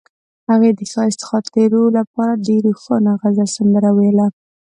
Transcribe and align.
هغې 0.49 0.71
د 0.77 0.79
ښایسته 0.91 1.23
خاطرو 1.29 1.83
لپاره 1.97 2.33
د 2.45 2.47
روښانه 2.65 3.11
غزل 3.21 3.47
سندره 3.57 3.89
ویله. 3.97 4.27